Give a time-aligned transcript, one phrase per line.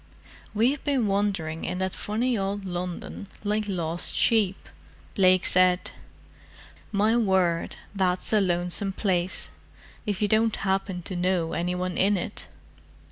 [0.55, 4.67] "We've been wandering in that funny old London like lost sheep,"
[5.13, 5.91] Blake said.
[6.91, 9.49] "My word, that's a lonesome place,
[10.07, 12.47] if you don't happen to know any one in it.